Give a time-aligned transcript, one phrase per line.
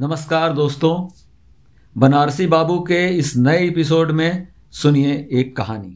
[0.00, 1.08] नमस्कार दोस्तों,
[1.96, 5.88] बनारसी बाबू के इस नए एपिसोड में सुनिए एक कहानी।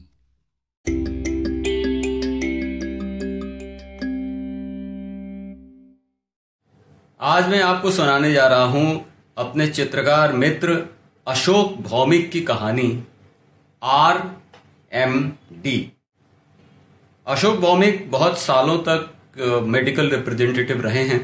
[7.20, 9.04] आज मैं आपको सुनाने जा रहा हूँ
[9.38, 10.76] अपने चित्रकार मित्र
[11.26, 13.02] अशोक भौमिक की कहानी,
[13.82, 14.22] R
[14.92, 15.22] M
[15.62, 15.92] D.
[17.26, 21.20] Ashok Bhowmik बहुत सालों तक मेडिकल रिप्रेजेंटेटिव रहे हैं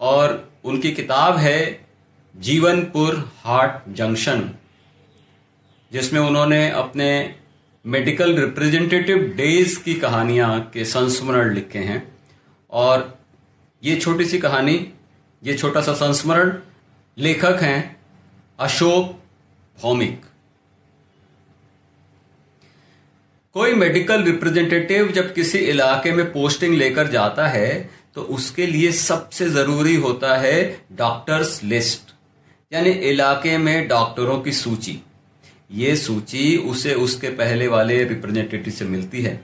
[0.00, 1.89] और उनकी किताब है
[2.34, 4.50] जीवनपुर हार्ट जंक्शन,
[5.92, 7.34] जिसमें उन्होंने अपने
[7.84, 12.02] मेडिकल रिप्रेजेंटेटिव डेज़ की कहानियाँ के संस्मरण लिखे हैं।
[12.72, 13.18] और
[13.82, 14.74] ये छोटी सी कहानी,
[15.42, 16.52] ये छोटा सा संस्मरण
[17.16, 17.96] लेखक हैं
[18.58, 19.16] अशोक
[19.78, 20.20] भौमिक।
[23.56, 29.48] कोई मेडिकल रिप्रेजेंटेटिव जब किसी इलाके में पोस्टिंग लेकर जाता है तो उसके लिए सबसे
[29.50, 32.09] ज़रूरी होता है डॉक्टर्स लिस्ट।
[32.72, 35.00] यानी इलाके में डॉक्टरों की सूची।
[35.70, 39.40] ये सूची उसे उसके पहले वाले रिप्रेजेंटेटिव से मिलती है।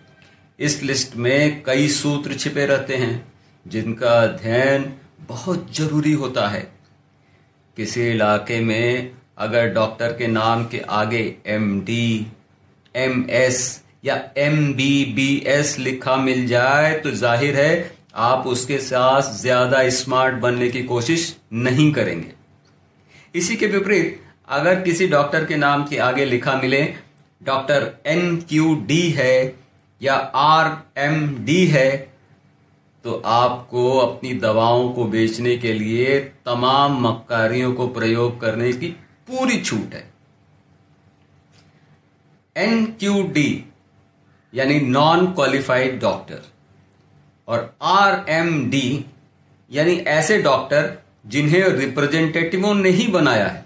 [0.58, 3.26] इस लिस्ट में कई सूत्र छिपे रहते हैं,
[3.66, 4.84] जिनका अध्ययन
[5.28, 6.60] बहुत ज़रूरी होता है।
[7.76, 12.26] किसी इलाके में अगर डॉक्टर के नाम के आगे एम डी
[12.94, 13.60] एम एस
[14.04, 19.88] या एम बी बी एस लिखा मिल जाए तो ज़ाहिर है आप उसके साथ ज़्यादा
[19.92, 22.34] स्मार्ट बनने की कोशिश नहीं करेंगे।
[23.36, 26.82] इसी के विपरीत, अगर किसी डॉक्टर के नाम के आगे लिखा मिले,
[27.40, 29.54] डॉक्टर एन क्यू डी है
[30.00, 31.90] या आर एम डी है
[33.04, 38.88] तो आपको अपनी दवाओं को बेचने के लिए तमाम मक्कारियों को प्रयोग करने की
[39.28, 40.04] पूरी छूट है।
[42.56, 43.64] एन क्यू डी,
[44.52, 46.42] यानी नॉन क्वालिफाइड डॉक्टर
[47.48, 49.04] और आर एम डी,
[49.70, 50.96] यानी ऐसे डॉक्टर
[51.26, 53.64] जिन्हें रिप्रेजेंटेटिवों ने ही बनाया है।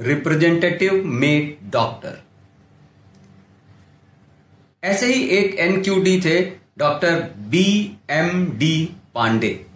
[0.00, 2.22] Representative made doctor.
[4.84, 6.40] ऐसे ही एक एनक्यूडी थे,
[6.78, 9.66] doctor B M D Pandey.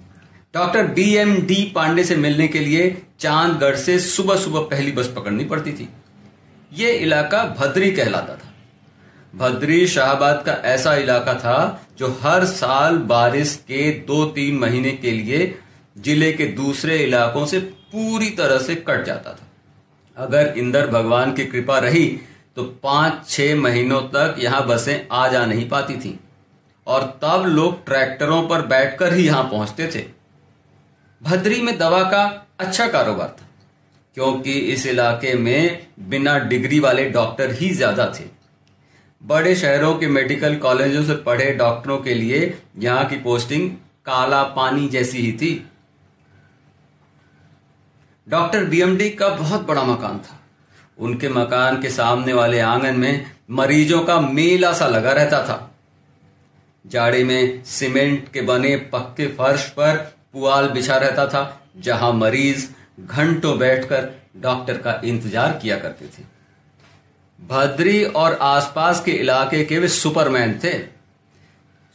[0.55, 5.13] Doctor B M D Pandey से मिलने के लिए चांदगढ़ से सुबह सुबह पहली बस
[5.17, 5.89] पकड़नी पड़ती थी।
[6.73, 8.55] यह इलाका भद्री कहलाता था।
[9.35, 15.11] भद्री शाहबाद का ऐसा इलाका था जो हर साल बारिश के दो तीन महीने के
[15.11, 15.59] लिए
[15.97, 19.49] ज़िले के दूसरे इलाकों से पूरी तरह से कट जाता था।
[20.17, 22.07] अगर इंदर भगवान की कृपा रही
[22.57, 26.13] तो पाँच छह महीनों तक यहाँ बसें आ जा नहीं पाती थीं।
[26.87, 30.05] और तब लोग ट्रैक्टरों पर बैठकर ही यहाँ पहुँचते थे।
[31.21, 32.23] भद्री में दवा का
[32.61, 33.47] अच्छा कारोबार था,
[34.17, 38.25] क्योंकि इस इलाके में बिना डिग्री वाले डॉक्टर ही ज़्यादा थे।
[39.23, 43.71] बड़े शहरों के मेडिकल कॉलेजों से पढ़े डॉक्टरों के लिए यहाँ की पोस्टिंग
[44.07, 45.55] काला पानी जैसी ही थी।
[48.27, 50.41] डॉक्टर बीएमडी का बहुत बड़ा मकान था।
[50.99, 55.59] उनके मकान के सामने वाले आँगन में मरीजों का मेला सा लगा रहता था।
[56.85, 59.97] जाड़े में सीमेंट के बने पक्के फर्श पर
[60.33, 62.67] पुआल बिछा रहता था, जहाँ मरीज़
[63.01, 66.23] घंटों बैठकर डॉक्टर का इंतज़ार किया करते थे।
[67.39, 70.79] भद्री और आसपास के इलाके के वे सुपरमैन थे।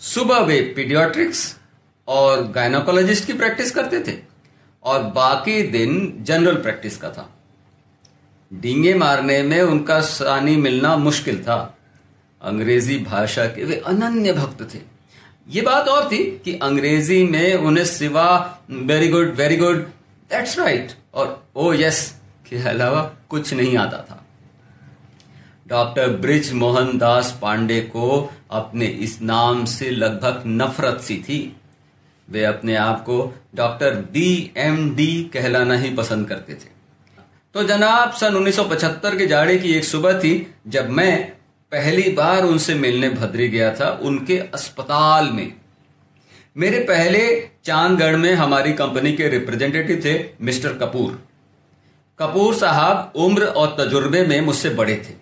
[0.01, 1.55] सुबह वे पीडियाट्रिक्स
[2.07, 4.17] और गायनोकोलॉजिस्ट की प्रैक्टिस करते थे।
[4.83, 7.29] और बाकी दिन जनरल प्रैक्टिस का था।
[8.53, 11.77] डींगे मारने में उनका सानी मिलना मुश्किल था।
[12.41, 14.79] अंग्रेज़ी भाषा के वे अनन्य भक्त थे।
[15.49, 19.77] ये बात और थी कि अंग्रेज़ी में उन्हें सिवा very good very good
[20.29, 22.15] that's right और ओ यस
[22.49, 24.25] के अलावा कुछ नहीं आता था।
[25.67, 31.55] डॉक्टर ब्रिज मोहन दास पांडे को अपने इस नाम से लगभग नफरत सी थी।
[32.29, 36.79] वे अपने आप को डॉक्टर बी एम डी कहलाना ही पसंद करते थे।
[37.53, 41.31] तो जनाब, सन 1975 के जाड़े की एक सुबह थी, जब मैं
[41.71, 45.53] पहली बार उनसे मिलने भद्री गया था उनके अस्पताल में।
[46.57, 51.23] मेरे पहले चांदगढ़ में हमारी कंपनी के रिप्रेजेंटेटिव थे मिस्टर कपूर।
[52.19, 55.13] कपूर साहब उम्र और तजुर्बे में मुझसे बड़े थे।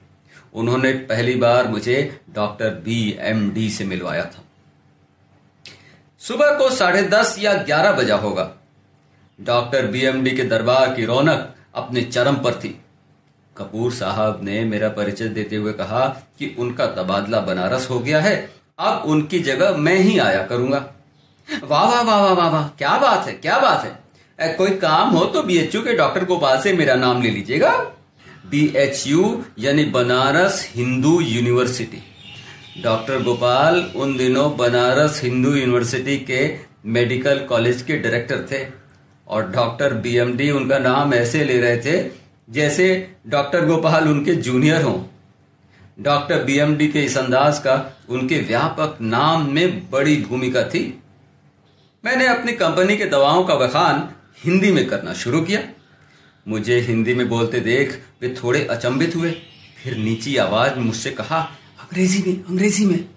[0.54, 4.47] उन्होंने पहली बार मुझे डॉक्टर बी एम डी से मिलवाया था।
[6.28, 8.50] सुबह को साढ़े दस या ग्यारह बजा होगा।
[9.40, 12.70] डॉक्टर बीएमडी के दरबार की रौनक अपने चरम पर थी।
[13.56, 16.06] कपूर साहब ने मेरा परिचय देते हुए कहा
[16.40, 18.36] कि उनका तबादला बनारस हो गया है
[18.80, 20.86] अब उनकी जगह मैं ही आया करूँगा।
[21.64, 24.00] वाह वाह वाह वाह वाह वाह क्या बात है क्या बात है।
[24.40, 27.72] ए, कोई काम हो तो बीएचयू के डॉक्टर गोपाल से मेरा नाम ले लीजिएगा।
[28.50, 32.04] बीएचयू यानी बनारस हिंदू यूनिवर्सिटी।
[32.84, 36.42] डॉक्टर गोपाल उन दिनों बनारस हिंदू यूनिवर्सिटी के
[36.86, 38.60] मेडिकल कॉलेज के डायरेक्टर थे
[39.28, 42.12] और डॉक्टर बीएमडी उनका नाम ऐसे ले रहे थे
[42.50, 42.88] जैसे
[43.28, 45.02] डॉक्टर गोपाल उनके जूनियर हों।
[46.04, 47.76] डॉक्टर बीएमडी के इस अंदाज का
[48.10, 50.86] उनके व्यापक नाम में बड़ी भूमिका थी।
[52.04, 54.08] मैंने अपनी कंपनी के दवाओं का बखान
[54.46, 55.62] हिंदी में करना शुरू किया।
[56.46, 59.32] मुझे हिंदी में बोलते देख वे थोड़े अचंभित हुए।
[59.84, 61.48] फिर नीची आवाज़ मुझसे कहा
[61.88, 63.10] अंग्रेज़ी में अंग्रेज़ी में।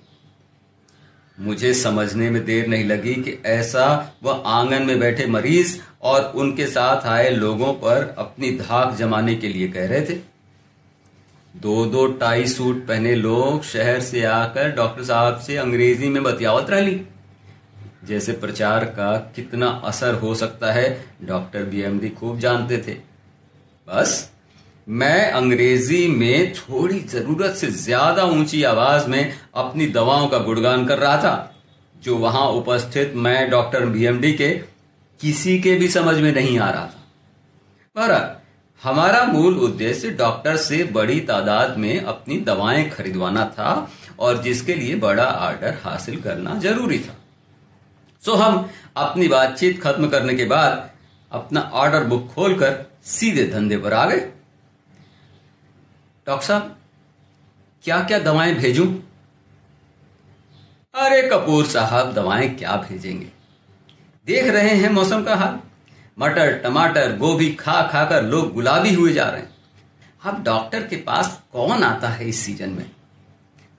[1.38, 3.86] मुझे समझने में देर नहीं लगी कि ऐसा
[4.22, 9.48] वह आँगन में बैठे मरीज़ और उनके साथ आए लोगों पर अपनी धाक जमाने के
[9.48, 10.18] लिए कह रहे थे।
[11.54, 16.70] दो दो टाई सूट पहने लोग शहर से आकर डॉक्टर साहब से अंग्रेज़ी में बतियावत
[16.70, 17.00] रही
[18.04, 22.94] जैसे प्रचार का कितना असर हो सकता है, डॉक्टर बीएमडी खूब जानते थे।
[23.88, 24.30] बस
[24.86, 30.98] मैं अंग्रेज़ी में थोड़ी ज़रूरत से ज़्यादा ऊँची आवाज़ में अपनी दवाओं का गुणगान कर
[30.98, 31.54] रहा था,
[31.96, 34.50] जो वहाँ उपस्थित मैं डॉक्टर बीएमडी के
[35.20, 37.06] किसी के भी समझ में नहीं आ रहा था।
[37.96, 38.40] पर
[38.82, 44.94] हमारा मूल उद्देश्य डॉक्टर से बड़ी तादाद में अपनी दवाएँ खरीदवाना था और जिसके लिए
[44.96, 47.16] बड़ा ऑर्डर हासिल करना ज़रूरी था।
[48.22, 50.90] सो हम अपनी बातचीत खत्म करने के बाद
[51.32, 54.28] अपना ऑर्डर बुक खोलकर सीधे धंधे पर आ गए।
[56.30, 56.76] डॉक्टर साहब
[57.82, 58.94] क्या क्या दवाएँ भेजूं?
[60.94, 63.26] अरे कपूर साहब, दवाएँ क्या भेजेंगे?
[64.26, 65.60] देख रहे हैं मौसम का हाल।
[66.18, 69.56] मटर, टमाटर, गोभी खा खा कर लोग गुलाबी हुए जा रहे हैं।
[70.24, 72.90] अब डॉक्टर के पास कौन आता है इस सीज़न में?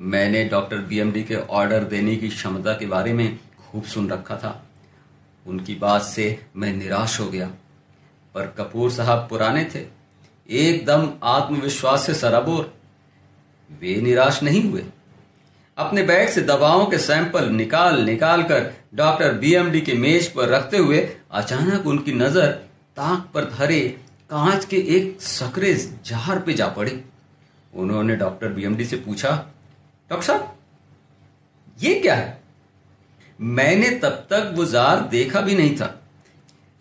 [0.02, 4.66] मैंने डॉक्टर बीएमडी के ऑर्डर देने की क्षमता के बारे में खूब सुन रखा था।
[5.48, 7.48] उनकी बात से मैं निराश हो गया।
[8.36, 10.01] पर कपूर साहब पुराने थे।
[10.52, 12.74] एकदम आत्मविश्वास से सराबोर।
[13.70, 14.84] वे निराश नहीं हुए।
[15.78, 20.78] अपने बैग से दवाओं के सैंपल निकाल निकाल कर डॉक्टर बीएमडी के मेज पर रखते
[20.78, 21.00] हुए
[21.32, 22.48] अचानक उनकी नज़र
[22.98, 23.80] ताक पर धरे
[24.30, 25.74] कांच के एक सकरे
[26.06, 27.00] जार पे जा पड़ी।
[27.74, 29.32] उन्होंने डॉक्टर बीएमडी से पूछा,
[30.12, 30.56] डॉक्टर साहब,
[31.78, 32.40] ये क्या है?
[33.40, 35.96] मैंने तब तक वो जार देखा भी नहीं था।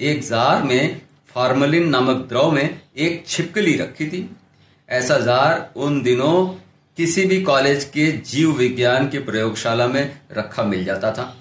[0.00, 4.28] एक जार में फार्मलिन नामक द्रव में एक छिपकली रखी थी।
[4.88, 6.46] ऐसा जार उन दिनों
[6.98, 11.34] किसी भी कॉलेज के जीव विज्ञान की प्रयोगशाला में रखा मिल जाता था।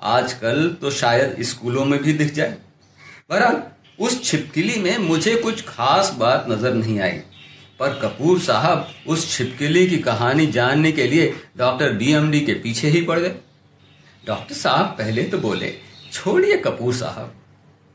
[0.00, 2.56] आजकल तो शायद स्कूलों में भी दिख जाए।
[3.30, 3.62] बहरहाल,
[3.98, 7.20] उस छिपकली में मुझे कुछ खास बात नज़र नहीं आई।
[7.80, 13.00] पर कपूर साहब उस छिपकली की कहानी जानने के लिए डॉक्टर बीएमडी के पीछे ही
[13.00, 13.34] पड़ गए।
[14.24, 15.74] डॉक्टर साहब पहले तो बोले,
[16.12, 17.34] छोड़िए कपूर साहब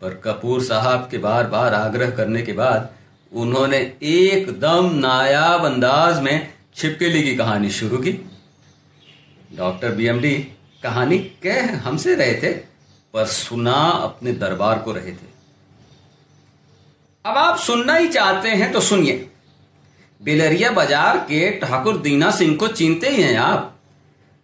[0.04, 2.90] पर कपूर साहब के बार बार आग्रह करने के बाद
[3.32, 8.12] उन्होंने एकदम नायाब अंदाज में छिपकली की कहानी शुरू की।
[9.52, 10.34] डॉक्टर बीएमडी
[10.84, 12.52] कहानी कह हमसे रहे थे,
[13.14, 15.32] पर सुना अपने दरबार को रहे थे।
[17.26, 19.30] अब आप सुनना ही चाहते हैं तो सुनिए।
[20.22, 23.74] बेलरिया बाज़ार के ठाकुर दीना सिंह को चिनते ही हैं आप।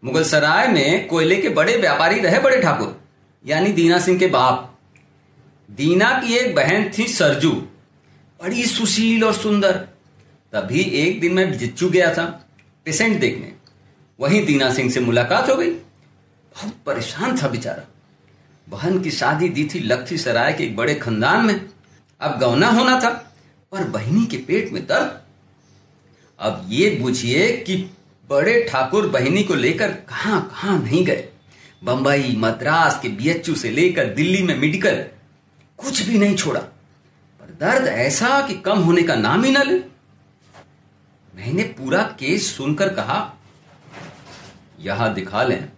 [0.04, 3.00] मुगल सराय में कोयले के बड़े व्यापारी रहे बड़े ठाकुर,
[3.46, 4.69] यानी दीना सिंह के बाप।
[5.70, 7.52] दीना की एक बहन थी सरजू।
[8.44, 9.72] बड़ी सुशील और सुंदर।
[10.54, 12.26] तभी एक दिन मैं जिच्चू गया था
[12.86, 13.54] पेशेंट देखने।
[14.20, 17.84] वहीं दीना सिंह से मुलाकात हो गई। बहुत परेशान था बेचारा।
[18.70, 21.70] बहन की शादी दी थी लखी सराय के एक बड़े खानदान में।
[22.22, 23.10] अब गौना होना था,
[23.72, 25.22] पर बहनी के पेट में दर्द।
[26.40, 27.76] अब ये बुझिए कि
[28.30, 31.30] बड़े ठाकुर बहनी को लेकर कहाँ कहाँ नहीं गए?
[31.84, 35.06] बंबई, मद्रास के बीएचयू से लेकर दिल्ली में मेडिकल।
[35.80, 39.80] कुछ भी नहीं छोड़ा। पर दर्द ऐसा कि कम होने का नाम ही न ले।
[41.34, 43.34] मैंने पूरा केस सुनकर कहा,
[44.80, 45.70] यहाँ दिखा लें।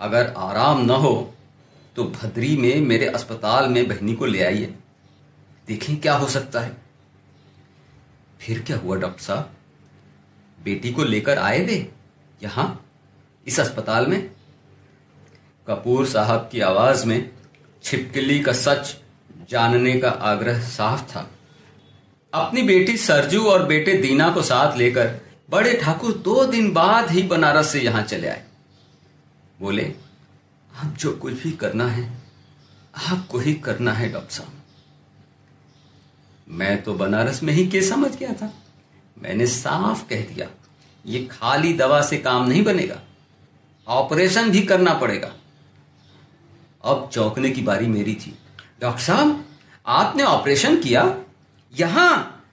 [0.00, 1.34] अगर आराम न हो
[1.96, 4.74] तो भद्री में मेरे अस्पताल में बहनी को ले आइए।
[5.68, 6.76] देखें क्या हो सकता है।
[8.40, 9.50] फिर क्या हुआ, डॉक्टर साहब?
[10.62, 11.92] बेटी को लेकर आए वे
[12.42, 12.86] यहाँ,
[13.46, 14.30] इस अस्पताल में?
[15.66, 17.30] कपूर साहब की आवाज़ में
[17.84, 18.96] छिपकली का सच
[19.50, 21.30] जानने का आग्रह साफ़ था।
[22.32, 25.14] अपनी बेटी सरजू और बेटे दीना को साथ लेकर
[25.50, 28.44] बड़े ठाकुर दो दिन बाद ही बनारस से यहाँ चले आए।
[29.60, 32.04] बोले अब जो कुछ भी करना है,
[32.94, 34.52] आपको ही करना है, डॉक्टर साहब।
[36.48, 38.52] मैं तो बनारस में ही के समझ गया था।
[39.16, 40.48] मैंने साफ़ कह दिया,
[41.04, 43.00] ये खाली दवा से काम नहीं बनेगा,
[43.86, 45.32] ऑपरेशन भी करना पड़ेगा।
[46.84, 48.38] अब चौंकने की बारी मेरी थी।
[48.80, 49.44] डॉक्टर साहब,
[49.86, 51.02] आपने ऑपरेशन किया?
[51.72, 52.44] यहाँ।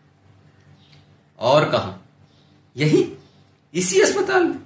[1.40, 1.96] और कहा?
[2.78, 3.14] यही?
[3.74, 4.60] इसी अस्पताल में।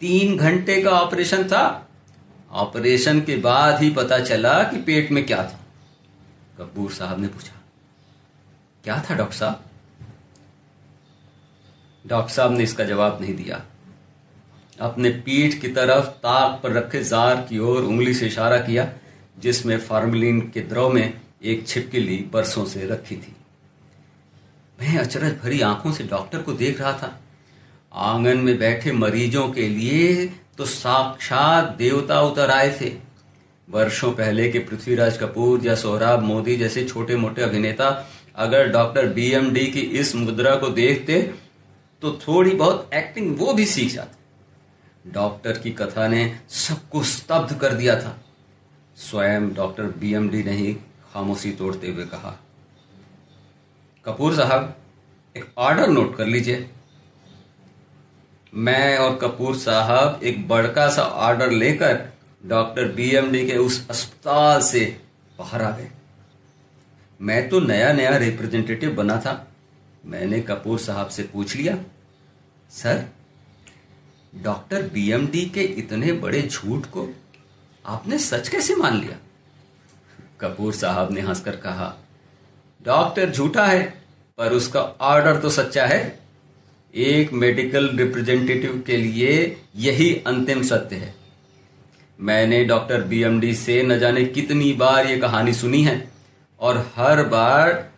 [0.00, 1.88] तीन घंटे का ऑपरेशन था।
[2.50, 5.60] ऑपरेशन के बाद ही पता चला कि पेट में क्या था।
[6.58, 7.52] कपूर साहब ने पूछा,
[8.84, 9.64] क्या था डॉक्टर साहब?
[12.06, 13.62] डॉक्टर साहब ने इसका जवाब नहीं दिया।
[14.80, 18.88] अपने पीठ की तरफ़ ताक पर रखे जार की ओर उंगली से इशारा किया,
[19.38, 23.34] जिसमें फार्मलिन के द्रव में एक छिपकली बरसों से रखी थी।
[24.78, 27.18] मैं अचरज भरी आँखों से डॉक्टर को देख रहा था।
[27.92, 30.26] आँगन में बैठे मरीजों के लिए
[30.58, 32.92] तो साक्षात देवता उतर आए थे।
[33.68, 37.88] वर्षों पहले के पृथ्वीराज कपूर या सोहराब मोदी जैसे छोटे मोटे अभिनेता
[38.36, 41.20] अगर डॉक्टर बीएमडी की इस मुद्रा को देखते
[42.02, 44.15] तो थोड़ी बहुत एक्टिंग वो भी सीख जाते।
[45.06, 48.16] डॉक्टर की कथा ने सबको स्तब्ध कर दिया था।
[48.96, 50.72] स्वयं डॉक्टर बीएमडी ने ही
[51.12, 52.36] खामोशी तोड़ते हुए कहा,
[54.04, 54.74] कपूर साहब,
[55.34, 56.68] एक ऑर्डर नोट कर लीजिए।
[58.52, 62.00] मैं और कपूर साहब एक बड़का सा ऑर्डर लेकर
[62.42, 64.84] डॉक्टर बीएमडी के उस अस्पताल से
[65.38, 65.90] बाहर आ गए।
[67.20, 69.46] मैं तो नया नया रिप्रेजेंटेटिव बना था।
[70.04, 71.76] मैंने कपूर साहब से पूछ लिया,
[72.70, 73.04] सर
[74.36, 77.08] डॉक्टर बीएमडी के इतने बड़े झूठ को
[77.84, 79.16] आपने सच कैसे मान लिया?
[80.40, 81.94] कपूर साहब ने हंसकर कहा,
[82.80, 83.82] डॉक्टर झूठा है,
[84.38, 86.18] पर उसका ऑर्डर तो सच्चा है।
[86.94, 91.14] एक मेडिकल रिप्रेजेंटेटिव के लिए यही अंतिम सत्य है।
[92.18, 96.08] मैंने डॉक्टर बीएमडी से न जाने कितनी बार ये कहानी सुनी है,
[96.60, 97.90] और हर बार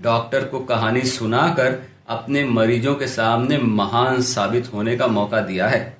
[0.00, 1.80] डॉक्टर को कहानी सुनाकर
[2.12, 5.98] अपने मरीजों के सामने महान साबित होने का मौका दिया है।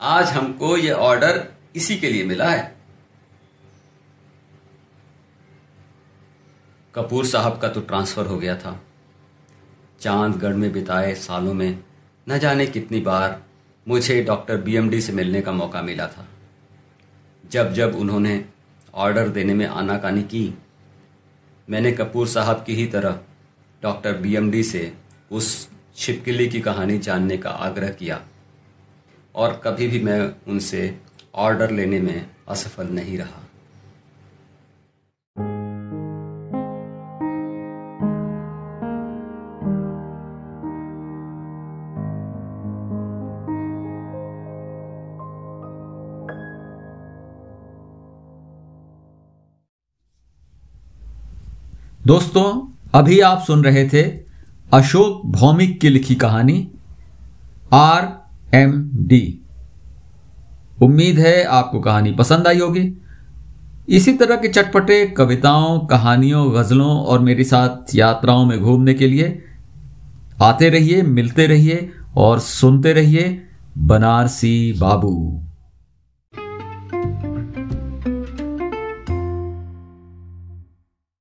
[0.00, 2.76] आज हमको यह ऑर्डर इसी के लिए मिला है।
[6.94, 8.80] कपूर साहब का तो ट्रांसफ़र हो गया था।
[10.00, 11.78] चांदगढ़ में बिताए सालों में,
[12.28, 13.42] न जाने कितनी बार
[13.88, 16.26] मुझे डॉक्टर बीएमडी से मिलने का मौका मिला था।
[17.50, 18.44] जब जब उन्होंने
[18.94, 20.54] ऑर्डर देने में आनाकानी की,
[21.70, 23.20] मैंने कपूर साहब की ही तरह
[23.86, 24.92] डॉक्टर बीएमडी से
[25.32, 28.20] उस छिपकली की कहानी जानने का आग्रह किया।
[29.34, 30.98] और कभी भी मैं उनसे
[31.34, 33.42] ऑर्डर लेने में असफल नहीं रहा।
[52.06, 54.02] दोस्तों अभी आप सुन रहे थे
[54.72, 56.68] अशोक भौमिक की लिखी कहानी,
[57.72, 58.08] आर
[58.54, 59.40] एम डी।
[60.82, 62.92] उम्मीद है आपको कहानी पसंद आई होगी।
[63.88, 69.42] इसी तरह के चटपटे कविताओं, कहानियों, गजलों और मेरे साथ यात्राओं में घूमने के लिए
[70.42, 73.42] आते रहिए, मिलते रहिए और सुनते रहिए
[73.78, 75.45] बनारसी बाबू।